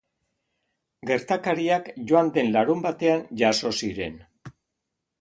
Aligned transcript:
Gertakariak 1.09 1.91
joan 2.13 2.33
den 2.39 2.51
larunbatean 2.57 3.25
jazo 3.45 3.77
ziren. 3.83 4.21